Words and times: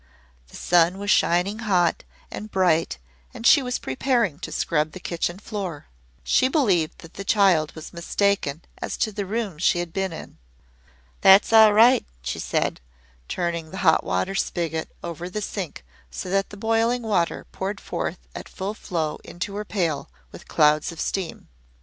The 0.47 0.55
sun 0.55 0.97
was 0.97 1.11
shining 1.11 1.59
hot 1.59 2.03
and 2.31 2.49
bright 2.49 2.97
and 3.35 3.45
she 3.45 3.61
was 3.61 3.77
preparing 3.77 4.39
to 4.39 4.51
scrub 4.51 4.93
the 4.93 4.99
kitchen 4.99 5.37
floor. 5.37 5.89
She 6.23 6.47
believed 6.47 7.01
that 7.03 7.13
the 7.13 7.23
child 7.23 7.75
was 7.75 7.93
mistaken 7.93 8.63
as 8.79 8.97
to 8.97 9.11
the 9.11 9.27
room 9.27 9.59
she 9.59 9.77
had 9.77 9.93
been 9.93 10.11
in. 10.11 10.39
"That's 11.21 11.53
all 11.53 11.71
right," 11.73 12.03
she 12.23 12.39
said, 12.39 12.81
turning 13.27 13.69
the 13.69 13.77
hot 13.85 14.03
water 14.03 14.33
spigot 14.33 14.89
over 15.03 15.29
the 15.29 15.39
sink 15.39 15.85
so 16.09 16.31
that 16.31 16.49
the 16.49 16.57
boiling 16.57 17.03
water 17.03 17.45
poured 17.51 17.79
forth 17.79 18.17
at 18.33 18.49
full 18.49 18.73
flow 18.73 19.19
into 19.23 19.53
her 19.55 19.65
pail, 19.65 20.09
with 20.31 20.47
clouds 20.47 20.91
of 20.91 20.99
steam. 20.99 21.47